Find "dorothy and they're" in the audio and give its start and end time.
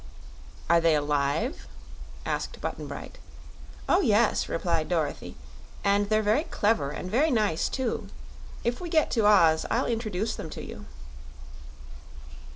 4.89-6.23